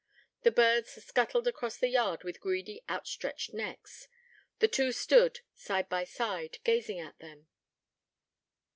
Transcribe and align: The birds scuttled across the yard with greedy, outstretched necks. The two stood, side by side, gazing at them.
The 0.41 0.49
birds 0.49 0.93
scuttled 1.05 1.47
across 1.47 1.77
the 1.77 1.89
yard 1.89 2.23
with 2.23 2.39
greedy, 2.39 2.81
outstretched 2.89 3.53
necks. 3.53 4.07
The 4.57 4.67
two 4.67 4.91
stood, 4.91 5.41
side 5.53 5.89
by 5.89 6.05
side, 6.05 6.57
gazing 6.63 6.97
at 6.99 7.19
them. 7.19 7.45